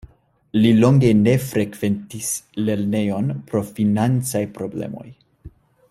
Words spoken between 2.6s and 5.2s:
lernejon pro financaj problemoj.